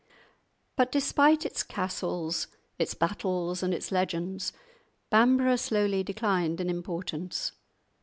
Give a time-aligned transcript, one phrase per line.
[0.75, 2.33] But despite its castle,
[2.79, 4.51] its battles, and its legends,
[5.11, 7.51] Bamburgh slowly declined in importance.